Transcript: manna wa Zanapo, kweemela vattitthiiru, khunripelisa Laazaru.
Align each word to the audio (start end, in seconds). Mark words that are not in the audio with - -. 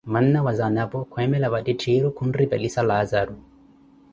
manna 0.13 0.43
wa 0.45 0.53
Zanapo, 0.55 0.99
kweemela 1.11 1.51
vattitthiiru, 1.55 2.09
khunripelisa 2.17 2.81
Laazaru. 2.83 3.35